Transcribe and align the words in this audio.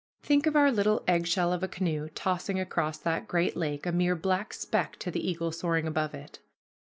Think 0.23 0.47
of 0.47 0.55
our 0.55 0.71
little 0.71 1.03
eggshell 1.07 1.53
of 1.53 1.61
a 1.61 1.67
canoe 1.67 2.09
tossing 2.15 2.59
across 2.59 2.97
that 2.97 3.27
great 3.27 3.55
lake, 3.55 3.85
a 3.85 3.91
mere 3.91 4.15
black 4.15 4.51
speck 4.51 4.95
to 4.97 5.11
the 5.11 5.29
eagle 5.29 5.51
soaring 5.51 5.85
above 5.85 6.15
it! 6.15 6.39